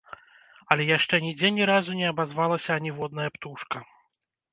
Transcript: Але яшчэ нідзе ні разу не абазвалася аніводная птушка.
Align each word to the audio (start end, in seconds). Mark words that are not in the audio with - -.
Але 0.75 0.83
яшчэ 0.85 1.19
нідзе 1.25 1.51
ні 1.57 1.67
разу 1.71 1.91
не 1.99 2.07
абазвалася 2.13 2.71
аніводная 2.79 3.29
птушка. 3.37 3.83